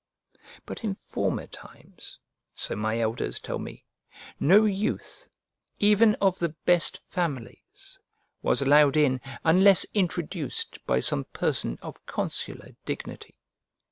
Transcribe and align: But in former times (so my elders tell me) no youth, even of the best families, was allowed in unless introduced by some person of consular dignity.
But 0.65 0.83
in 0.83 0.95
former 0.95 1.45
times 1.45 2.17
(so 2.55 2.75
my 2.75 2.97
elders 2.99 3.39
tell 3.39 3.59
me) 3.59 3.85
no 4.39 4.65
youth, 4.65 5.29
even 5.77 6.15
of 6.15 6.39
the 6.39 6.55
best 6.65 6.97
families, 7.07 7.99
was 8.41 8.63
allowed 8.63 8.97
in 8.97 9.21
unless 9.43 9.85
introduced 9.93 10.83
by 10.87 11.01
some 11.01 11.25
person 11.25 11.77
of 11.83 12.03
consular 12.07 12.69
dignity. 12.83 13.37